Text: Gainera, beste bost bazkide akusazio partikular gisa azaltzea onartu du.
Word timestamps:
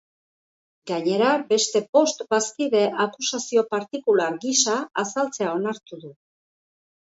Gainera, 0.91 1.27
beste 1.51 1.81
bost 1.97 2.23
bazkide 2.35 2.81
akusazio 3.05 3.65
partikular 3.75 4.41
gisa 4.49 4.81
azaltzea 5.07 5.55
onartu 5.61 6.03
du. 6.03 6.15